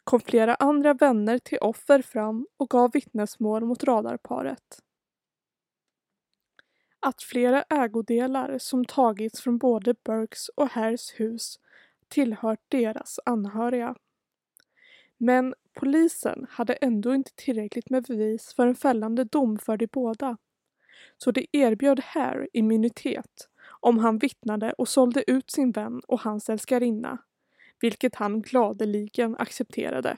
kom 0.04 0.20
flera 0.20 0.56
andra 0.56 0.94
vänner 0.94 1.38
till 1.38 1.58
offer 1.62 2.02
fram 2.02 2.48
och 2.58 2.70
gav 2.70 2.92
vittnesmål 2.94 3.66
mot 3.66 3.84
radarparet. 3.84 4.80
Att 7.00 7.24
flera 7.24 7.62
ägodelar 7.62 8.58
som 8.58 8.86
tagits 8.86 9.42
från 9.42 9.58
både 9.58 9.96
Burkes 10.06 10.50
och 10.50 10.70
Hares 10.70 11.14
hus 11.18 11.60
tillhört 12.10 12.60
deras 12.68 13.20
anhöriga. 13.26 13.96
Men 15.18 15.56
polisen 15.74 16.48
hade 16.50 16.74
ändå 16.74 17.16
inte 17.16 17.32
tillräckligt 17.36 17.90
med 17.90 18.04
bevis 18.04 18.54
för 18.54 18.68
en 18.68 18.76
fällande 18.76 19.24
dom 19.24 19.60
för 19.60 19.78
de 19.78 19.88
båda. 19.88 20.38
Så 21.18 21.32
de 21.32 21.48
erbjöd 21.52 22.00
Hare 22.00 22.48
immunitet 22.54 23.50
om 23.80 23.98
han 23.98 24.18
vittnade 24.18 24.74
och 24.74 24.88
sålde 24.88 25.32
ut 25.32 25.52
sin 25.52 25.72
vän 25.72 26.02
och 26.08 26.22
hans 26.22 26.50
älskarinna, 26.50 27.18
vilket 27.82 28.16
han 28.16 28.42
gladeligen 28.42 29.36
accepterade. 29.36 30.18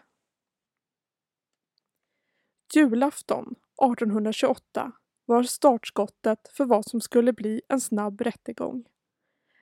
Julafton 2.75 3.55
1828 3.93 4.91
var 5.25 5.43
startskottet 5.43 6.47
för 6.53 6.65
vad 6.65 6.85
som 6.85 7.01
skulle 7.01 7.33
bli 7.33 7.61
en 7.67 7.81
snabb 7.81 8.21
rättegång. 8.21 8.85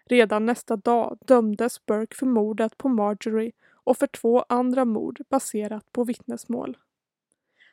Redan 0.10 0.46
nästa 0.46 0.76
dag 0.76 1.18
dömdes 1.26 1.86
Burke 1.86 2.16
för 2.16 2.26
mordet 2.26 2.78
på 2.78 2.90
Marjorie 2.90 3.52
och 3.72 3.98
för 3.98 4.08
två 4.08 4.46
andra 4.50 4.86
mord 4.86 5.22
baserat 5.30 5.92
på 5.92 6.04
vittnesmål. 6.04 6.78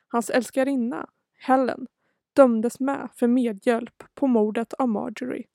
Hans 0.07 0.29
älskarinna, 0.29 1.09
Helen, 1.37 1.87
dömdes 2.33 2.79
med 2.79 3.09
för 3.15 3.27
medhjälp 3.27 4.03
på 4.15 4.27
mordet 4.27 4.73
av 4.73 4.89
Marjorie 4.89 5.47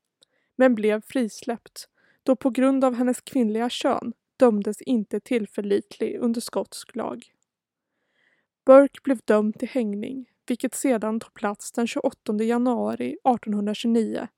men 0.56 0.74
blev 0.74 1.02
frisläppt 1.06 1.88
då 2.22 2.36
på 2.36 2.50
grund 2.50 2.84
av 2.84 2.94
hennes 2.94 3.20
kvinnliga 3.20 3.70
kön 3.70 4.12
dömdes 4.36 4.82
inte 4.82 5.20
tillförlitlig 5.20 6.18
under 6.20 6.40
skotsk 6.40 6.96
lag. 6.96 7.24
Burke 8.66 9.00
blev 9.04 9.18
dömd 9.24 9.58
till 9.58 9.68
hängning, 9.68 10.30
vilket 10.46 10.74
sedan 10.74 11.20
tog 11.20 11.34
plats 11.34 11.72
den 11.72 11.86
28 11.86 12.32
januari 12.34 13.06
1829 13.06 14.28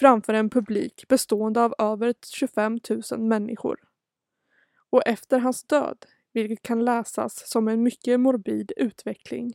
framför 0.00 0.34
en 0.34 0.50
publik 0.50 1.08
bestående 1.08 1.60
av 1.60 1.74
över 1.78 2.14
25 2.36 2.78
000 3.10 3.20
människor. 3.20 3.80
Och 4.90 5.06
efter 5.06 5.38
hans 5.38 5.64
död, 5.64 6.06
vilket 6.32 6.62
kan 6.62 6.84
läsas 6.84 7.50
som 7.50 7.68
en 7.68 7.82
mycket 7.82 8.20
morbid 8.20 8.72
utveckling, 8.76 9.52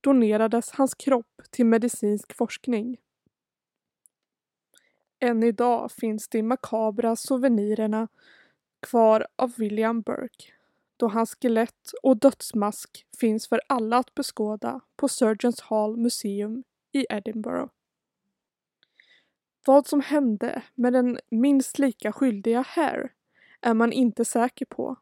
donerades 0.00 0.70
hans 0.70 0.94
kropp 0.94 1.42
till 1.50 1.66
medicinsk 1.66 2.36
forskning. 2.36 2.96
Än 5.20 5.42
idag 5.42 5.92
finns 5.92 6.28
de 6.28 6.42
makabra 6.42 7.16
souvenirerna 7.16 8.08
kvar 8.80 9.26
av 9.36 9.52
William 9.56 10.02
Burke 10.02 10.52
då 10.96 11.08
hans 11.08 11.34
skelett 11.40 11.92
och 12.02 12.16
dödsmask 12.16 13.06
finns 13.20 13.48
för 13.48 13.60
alla 13.66 13.96
att 13.96 14.14
beskåda 14.14 14.80
på 14.96 15.08
Surgeons 15.08 15.60
Hall 15.60 15.96
Museum 15.96 16.64
i 16.92 17.06
Edinburgh. 17.10 17.81
Vad 19.66 19.86
som 19.86 20.00
hände 20.00 20.62
med 20.74 20.92
den 20.92 21.18
minst 21.30 21.78
lika 21.78 22.12
skyldiga 22.12 22.64
Hare 22.68 23.08
är 23.60 23.74
man 23.74 23.92
inte 23.92 24.24
säker 24.24 24.64
på. 24.66 24.96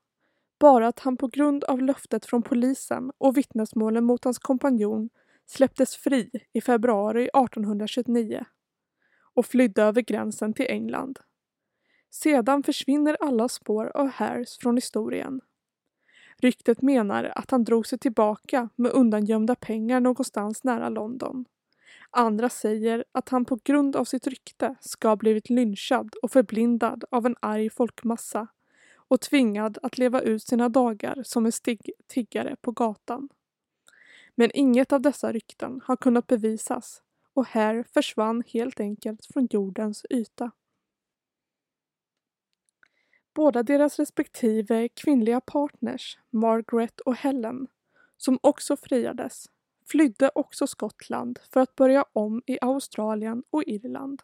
Bara 0.58 0.88
att 0.88 0.98
han 0.98 1.16
på 1.16 1.28
grund 1.28 1.64
av 1.64 1.82
löftet 1.82 2.26
från 2.26 2.42
polisen 2.42 3.12
och 3.18 3.36
vittnesmålen 3.36 4.04
mot 4.04 4.24
hans 4.24 4.38
kompanjon 4.38 5.10
släpptes 5.46 5.96
fri 5.96 6.30
i 6.52 6.60
februari 6.60 7.22
1829 7.22 8.44
och 9.34 9.46
flydde 9.46 9.82
över 9.82 10.02
gränsen 10.02 10.54
till 10.54 10.66
England. 10.68 11.18
Sedan 12.10 12.62
försvinner 12.62 13.16
alla 13.20 13.48
spår 13.48 13.96
av 13.96 14.08
Hares 14.08 14.58
från 14.58 14.76
historien. 14.76 15.40
Ryktet 16.36 16.82
menar 16.82 17.32
att 17.36 17.50
han 17.50 17.64
drog 17.64 17.86
sig 17.86 17.98
tillbaka 17.98 18.68
med 18.76 18.92
undangömda 18.92 19.54
pengar 19.54 20.00
någonstans 20.00 20.64
nära 20.64 20.88
London. 20.88 21.44
Andra 22.10 22.48
säger 22.48 23.04
att 23.12 23.28
han 23.28 23.44
på 23.44 23.58
grund 23.64 23.96
av 23.96 24.04
sitt 24.04 24.26
rykte 24.26 24.74
ska 24.80 25.08
ha 25.08 25.16
blivit 25.16 25.50
lynchad 25.50 26.14
och 26.22 26.30
förblindad 26.30 27.04
av 27.10 27.26
en 27.26 27.36
arg 27.40 27.70
folkmassa 27.70 28.48
och 28.94 29.20
tvingad 29.20 29.78
att 29.82 29.98
leva 29.98 30.20
ut 30.20 30.42
sina 30.42 30.68
dagar 30.68 31.22
som 31.24 31.46
en 31.46 31.52
stig 31.52 31.90
tiggare 32.06 32.56
på 32.60 32.72
gatan. 32.72 33.28
Men 34.34 34.50
inget 34.54 34.92
av 34.92 35.00
dessa 35.00 35.32
rykten 35.32 35.80
har 35.84 35.96
kunnat 35.96 36.26
bevisas 36.26 37.02
och 37.34 37.46
här 37.46 37.84
försvann 37.94 38.42
helt 38.46 38.80
enkelt 38.80 39.26
från 39.26 39.48
jordens 39.50 40.06
yta. 40.10 40.50
Båda 43.34 43.62
deras 43.62 43.98
respektive 43.98 44.88
kvinnliga 44.88 45.40
partners, 45.40 46.18
Margaret 46.30 47.00
och 47.00 47.14
Helen, 47.14 47.66
som 48.16 48.38
också 48.42 48.76
friades, 48.76 49.46
flydde 49.90 50.30
också 50.34 50.66
Skottland 50.66 51.38
för 51.52 51.60
att 51.60 51.76
börja 51.76 52.04
om 52.12 52.42
i 52.46 52.58
Australien 52.60 53.42
och 53.50 53.62
Irland. 53.66 54.22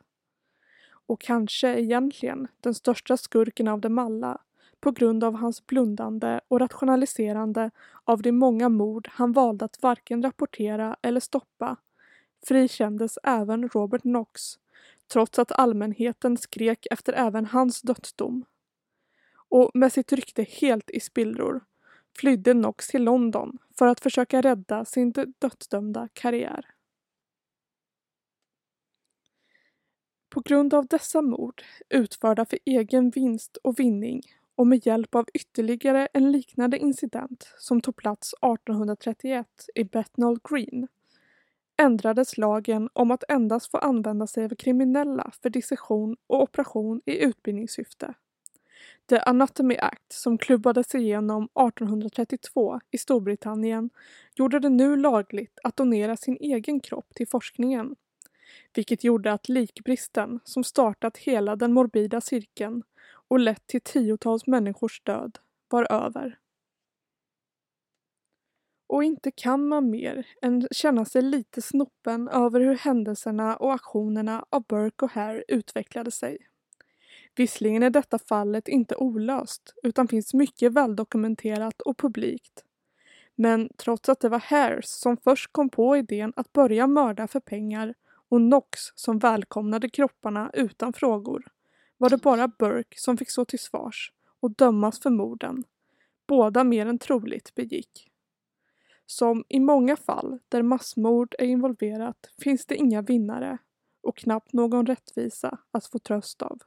Och 1.07 1.21
kanske 1.21 1.81
egentligen 1.81 2.49
den 2.61 2.75
största 2.75 3.17
skurken 3.17 3.69
av 3.69 3.81
dem 3.81 3.99
alla 3.99 4.41
på 4.81 4.91
grund 4.91 5.25
av 5.25 5.35
hans 5.35 5.67
blundande 5.67 6.41
och 6.49 6.61
rationaliserande 6.61 7.71
av 8.05 8.23
de 8.23 8.33
många 8.33 8.69
mord 8.69 9.09
han 9.13 9.33
valde 9.33 9.65
att 9.65 9.83
varken 9.83 10.23
rapportera 10.23 10.97
eller 11.03 11.21
stoppa 11.21 11.77
frikändes 12.47 13.19
även 13.23 13.69
Robert 13.69 14.03
Knox 14.03 14.59
trots 15.13 15.39
att 15.39 15.53
allmänheten 15.53 16.37
skrek 16.37 16.87
efter 16.91 17.13
även 17.13 17.47
hans 17.47 17.83
dödsdom. 17.83 18.45
Och 19.49 19.71
med 19.75 19.93
sitt 19.93 20.13
rykte 20.13 20.43
helt 20.43 20.91
i 20.91 21.01
spillror 21.01 21.61
flydde 22.19 22.53
Knox 22.53 22.89
till 22.89 23.05
London 23.05 23.59
för 23.79 23.87
att 23.87 24.01
försöka 24.01 24.41
rädda 24.41 24.85
sin 24.85 25.13
dödsdömda 25.39 26.09
karriär. 26.13 26.67
På 30.29 30.41
grund 30.41 30.75
av 30.75 30.87
dessa 30.87 31.23
mord, 31.23 31.63
utförda 31.89 32.45
för 32.45 32.59
egen 32.65 33.11
vinst 33.11 33.57
och 33.57 33.81
vinning 33.81 34.23
och 34.55 34.67
med 34.67 34.87
hjälp 34.87 35.15
av 35.15 35.27
ytterligare 35.35 36.09
en 36.13 36.33
liknande 36.33 36.79
incident 36.79 37.55
som 37.59 37.81
tog 37.81 37.97
plats 37.97 38.33
1831 38.33 39.47
i 39.75 39.85
Bethnal 39.85 40.39
Green, 40.51 40.89
ändrades 41.77 42.39
lagen 42.39 42.89
om 42.93 43.11
att 43.11 43.25
endast 43.29 43.71
få 43.71 43.79
använda 43.79 44.27
sig 44.27 44.45
av 44.45 44.55
kriminella 44.55 45.31
för 45.43 45.51
dissektion 45.51 46.17
och 46.27 46.43
operation 46.43 47.01
i 47.05 47.25
utbildningssyfte. 47.25 48.15
The 49.09 49.19
Anatomy 49.19 49.77
Act 49.77 50.13
som 50.13 50.39
klubbades 50.39 50.95
igenom 50.95 51.45
1832 51.45 52.81
i 52.91 52.99
Storbritannien 52.99 53.91
gjorde 54.35 54.59
det 54.59 54.69
nu 54.69 54.97
lagligt 54.97 55.59
att 55.63 55.77
donera 55.77 56.17
sin 56.17 56.37
egen 56.41 56.81
kropp 56.81 57.15
till 57.15 57.29
forskningen. 57.29 57.97
Vilket 58.75 59.05
gjorde 59.05 59.33
att 59.33 59.49
likbristen, 59.49 60.41
som 60.45 60.65
startat 60.65 61.17
hela 61.17 61.57
den 61.57 61.73
morbida 61.73 62.21
cirkeln 62.21 62.83
och 63.29 63.41
lett 63.41 63.67
till 63.67 63.81
tiotals 63.81 64.47
människors 64.47 65.01
död, 65.03 65.39
var 65.69 65.93
över. 65.93 66.39
Och 68.87 69.05
inte 69.05 69.31
kan 69.31 69.69
man 69.69 69.91
mer 69.91 70.27
än 70.43 70.69
känna 70.71 71.05
sig 71.05 71.23
lite 71.23 71.63
snoppen 71.63 72.29
över 72.29 72.61
hur 72.61 72.75
händelserna 72.75 73.57
och 73.57 73.75
aktionerna 73.75 74.45
av 74.51 74.65
Burke 74.69 75.05
och 75.05 75.11
Hare 75.11 75.45
utvecklade 75.49 76.11
sig. 76.11 76.39
Visserligen 77.37 77.83
är 77.83 77.91
detta 77.91 78.19
fallet 78.19 78.69
inte 78.69 78.97
olöst 78.97 79.75
utan 79.83 80.09
finns 80.09 80.35
mycket 80.35 80.73
väldokumenterat 80.73 81.83
och 81.83 81.99
publikt. 81.99 82.65
Men 83.35 83.69
trots 83.77 84.09
att 84.09 84.21
det 84.21 84.29
var 84.29 84.39
Hares 84.39 85.01
som 85.01 85.17
först 85.17 85.53
kom 85.53 85.69
på 85.69 85.97
idén 85.97 86.33
att 86.37 86.53
börja 86.53 86.87
mörda 86.87 87.27
för 87.27 87.41
pengar 87.41 87.95
och 88.29 88.39
Knox 88.39 88.81
som 88.95 89.19
välkomnade 89.19 89.89
kropparna 89.89 90.51
utan 90.55 90.93
frågor 90.93 91.47
var 91.99 92.11
det 92.11 92.17
bara 92.17 92.49
Burke 92.49 93.01
som 93.01 93.17
fick 93.17 93.31
stå 93.31 93.45
till 93.45 93.59
svars 93.59 94.13
och 94.41 94.51
dömas 94.51 95.01
för 95.01 95.11
morden. 95.11 95.65
Båda 96.27 96.65
mer 96.65 96.87
än 96.87 96.99
troligt 96.99 97.55
begick. 97.55 98.11
Som 99.07 99.45
i 99.49 99.61
många 99.61 99.97
fall 99.97 100.39
där 100.49 100.63
massmord 100.63 101.35
är 101.39 101.47
involverat 101.47 102.31
finns 102.43 102.67
det 102.67 102.77
inga 102.77 103.03
vinnare 103.03 103.59
och 104.03 104.17
knappt 104.17 104.53
någon 104.53 104.87
rättvisa 104.87 105.59
att 105.71 105.87
få 105.87 105.99
tröst 105.99 106.43
av. 106.43 106.63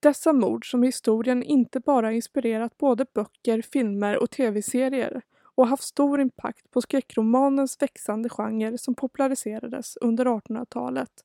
Dessa 0.00 0.32
mord 0.32 0.70
som 0.70 0.82
historien 0.82 1.42
inte 1.42 1.80
bara 1.80 2.12
inspirerat 2.12 2.78
både 2.78 3.06
böcker, 3.14 3.62
filmer 3.62 4.22
och 4.22 4.30
tv-serier 4.30 5.22
och 5.42 5.66
haft 5.66 5.82
stor 5.82 6.20
impact 6.20 6.70
på 6.70 6.82
skräckromanens 6.82 7.82
växande 7.82 8.28
genre 8.28 8.78
som 8.78 8.94
populariserades 8.94 9.96
under 9.96 10.24
1800-talet 10.24 11.24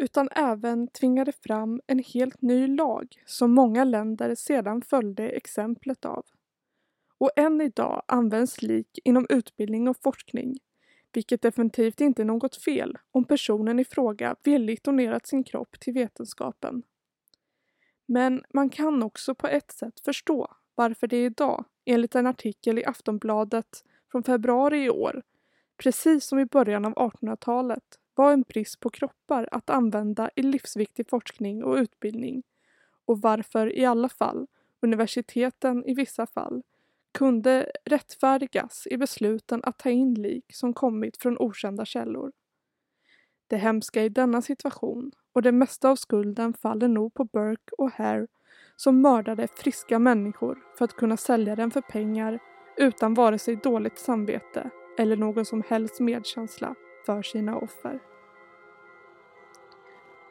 utan 0.00 0.28
även 0.32 0.88
tvingade 0.88 1.32
fram 1.32 1.80
en 1.86 1.98
helt 1.98 2.42
ny 2.42 2.66
lag 2.66 3.22
som 3.26 3.54
många 3.54 3.84
länder 3.84 4.34
sedan 4.34 4.82
följde 4.82 5.28
exemplet 5.28 6.04
av. 6.04 6.26
Och 7.18 7.30
än 7.36 7.60
idag 7.60 8.02
används 8.06 8.62
lik 8.62 8.98
inom 9.04 9.26
utbildning 9.28 9.88
och 9.88 9.96
forskning, 10.02 10.58
vilket 11.12 11.42
definitivt 11.42 12.00
inte 12.00 12.22
är 12.22 12.26
något 12.26 12.56
fel 12.56 12.98
om 13.10 13.24
personen 13.24 13.78
i 13.78 13.84
fråga 13.84 14.36
villigt 14.42 14.84
donerat 14.84 15.26
sin 15.26 15.44
kropp 15.44 15.80
till 15.80 15.94
vetenskapen. 15.94 16.82
Men 18.06 18.44
man 18.54 18.70
kan 18.70 19.02
också 19.02 19.34
på 19.34 19.46
ett 19.46 19.72
sätt 19.72 20.00
förstå 20.04 20.48
varför 20.74 21.06
det 21.06 21.24
idag, 21.24 21.64
enligt 21.84 22.14
en 22.14 22.26
artikel 22.26 22.78
i 22.78 22.84
Aftonbladet 22.84 23.84
från 24.10 24.22
februari 24.22 24.84
i 24.84 24.90
år, 24.90 25.22
precis 25.76 26.24
som 26.24 26.38
i 26.38 26.44
början 26.44 26.84
av 26.84 26.94
1800-talet, 26.94 27.84
var 28.14 28.32
en 28.32 28.42
brist 28.42 28.80
på 28.80 28.90
kroppar 28.90 29.48
att 29.52 29.70
använda 29.70 30.30
i 30.36 30.42
livsviktig 30.42 31.08
forskning 31.08 31.64
och 31.64 31.74
utbildning 31.74 32.42
och 33.04 33.20
varför 33.20 33.78
i 33.78 33.84
alla 33.84 34.08
fall 34.08 34.46
universiteten 34.82 35.84
i 35.84 35.94
vissa 35.94 36.26
fall 36.26 36.62
kunde 37.12 37.70
rättfärdigas 37.84 38.86
i 38.90 38.96
besluten 38.96 39.60
att 39.64 39.78
ta 39.78 39.90
in 39.90 40.14
lik 40.14 40.44
som 40.52 40.74
kommit 40.74 41.16
från 41.22 41.38
okända 41.38 41.84
källor. 41.84 42.32
Det 43.46 43.56
hemska 43.56 44.04
i 44.04 44.08
denna 44.08 44.42
situation 44.42 45.12
och 45.32 45.42
det 45.42 45.52
mesta 45.52 45.90
av 45.90 45.96
skulden 45.96 46.54
faller 46.54 46.88
nog 46.88 47.14
på 47.14 47.24
Burke 47.24 47.74
och 47.78 47.90
Hare 47.92 48.26
som 48.76 49.00
mördade 49.00 49.48
friska 49.56 49.98
människor 49.98 50.58
för 50.78 50.84
att 50.84 50.96
kunna 50.96 51.16
sälja 51.16 51.56
den 51.56 51.70
för 51.70 51.80
pengar 51.80 52.38
utan 52.76 53.14
vare 53.14 53.38
sig 53.38 53.56
dåligt 53.56 53.98
samvete 53.98 54.70
eller 54.98 55.16
någon 55.16 55.44
som 55.44 55.62
helst 55.68 56.00
medkänsla 56.00 56.74
för 57.06 57.22
sina 57.22 57.56
offer. 57.56 58.00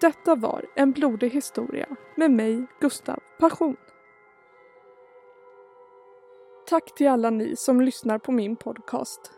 Detta 0.01 0.35
var 0.35 0.65
En 0.75 0.91
blodig 0.91 1.29
historia 1.29 1.87
med 2.15 2.31
mig, 2.31 2.65
Gustav 2.81 3.19
Passion. 3.39 3.77
Tack 6.69 6.95
till 6.95 7.07
alla 7.07 7.29
ni 7.29 7.55
som 7.55 7.81
lyssnar 7.81 8.17
på 8.17 8.31
min 8.31 8.55
podcast. 8.55 9.31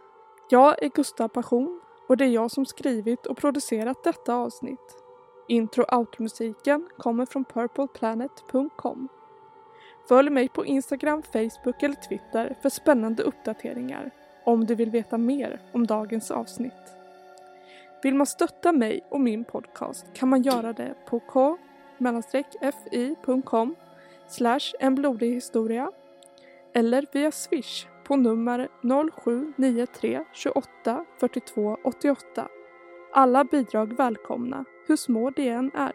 Jag 0.50 0.84
är 0.84 0.90
Gustav 0.90 1.28
Passion 1.28 1.82
och 2.08 2.18
det 2.18 2.26
är 2.26 2.30
jag 2.30 2.52
som 2.52 2.66
skrivit 2.66 3.26
och 3.26 3.38
producerat 3.38 4.04
detta 4.04 4.36
avsnitt. 4.36 5.04
Intro 5.48 5.84
och 5.84 5.98
outro-musiken 5.98 6.90
kommer 6.98 7.26
från 7.26 7.46
purpleplanet.com. 7.46 9.08
Följ 10.08 10.30
mig 10.30 10.50
på 10.50 10.66
Instagram, 10.66 11.24
Facebook 11.24 11.84
eller 11.84 11.96
Twitter 11.96 12.58
för 12.62 12.70
spännande 12.70 13.24
uppdateringar 13.24 14.12
om 14.46 14.66
du 14.66 14.76
vill 14.76 14.92
veta 14.92 15.18
mer 15.18 15.62
om 15.74 15.88
dagens 15.88 16.32
avsnitt. 16.32 16.94
Vill 18.04 18.16
man 18.16 18.28
stötta 18.28 18.72
mig 18.72 19.08
och 19.10 19.22
min 19.22 19.44
podcast 19.44 20.06
kan 20.14 20.30
man 20.30 20.42
göra 20.42 20.74
det 20.74 20.96
på 21.06 21.20
k 21.20 21.58
fi.com 22.90 23.76
slash 24.28 24.74
en 24.80 24.96
blodig 24.96 25.34
historia 25.34 25.92
eller 26.74 27.06
via 27.14 27.32
swish 27.32 27.88
på 28.04 28.16
nummer 28.16 28.68
0793 28.82 30.24
28 30.34 31.06
42 31.20 31.78
88. 31.84 32.48
Alla 33.14 33.44
bidrag 33.44 33.98
välkomna, 33.98 34.66
hur 34.88 34.96
små 34.96 35.30
de 35.30 35.50
än 35.50 35.72
är. 35.74 35.92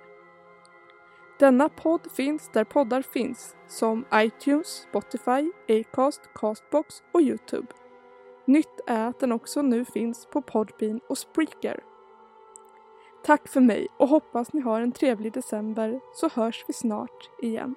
Denna 1.39 1.69
podd 1.69 2.12
finns 2.12 2.51
där 2.53 2.65
poddar 2.65 3.03
finns, 3.03 3.57
som 3.67 4.05
iTunes, 4.15 4.87
Spotify, 4.89 5.53
Acast, 5.69 6.21
Castbox 6.35 7.03
och 7.12 7.23
Youtube. 7.23 7.67
Nytt 8.45 8.81
är 8.87 9.09
att 9.09 9.21
den 9.21 9.33
också 9.33 9.62
nu 9.62 9.85
finns 9.85 10.27
på 10.27 10.43
Podbean 10.43 11.01
och 11.09 11.19
Spreaker. 11.19 11.81
Tack 13.25 13.49
för 13.49 13.61
mig 13.61 13.89
och 13.97 14.09
hoppas 14.09 14.53
ni 14.53 14.61
har 14.61 14.81
en 14.81 14.93
trevlig 14.93 15.33
december 15.33 16.01
så 16.15 16.29
hörs 16.29 16.65
vi 16.69 16.75
snart 16.75 17.31
igen. 17.43 17.75